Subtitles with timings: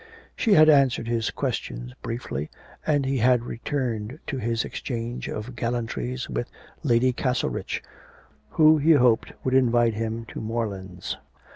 [0.35, 2.49] She had answered his questions briefly,
[2.87, 6.49] and he had returned to his exchange of gallantries with
[6.81, 7.83] Lady Castlerich,
[8.49, 11.17] who he hoped would invite him to Morelands.